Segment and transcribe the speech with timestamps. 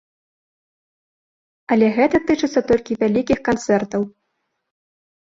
[1.75, 4.01] Але гэта тычыцца толькі вялікіх канцэртаў.